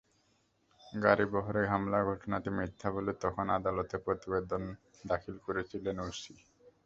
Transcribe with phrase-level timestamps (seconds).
[0.97, 4.61] গাড়িবহরে হামলার ঘটনাটি মিথ্যা বলে তখন আদালতে প্রতিবেদন
[5.05, 6.33] দাখিল করেছিলেন ওসি।